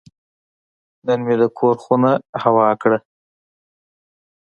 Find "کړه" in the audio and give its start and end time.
2.81-2.97